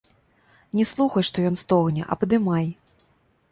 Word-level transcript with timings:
Не 0.79 0.85
слухай, 0.91 1.27
што 1.29 1.45
ён 1.51 1.55
стогне, 1.65 2.07
а 2.11 2.19
падымай. 2.23 2.67